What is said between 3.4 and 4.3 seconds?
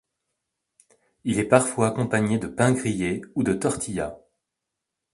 de tortilla.